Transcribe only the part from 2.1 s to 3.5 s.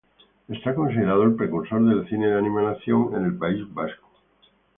de animación en el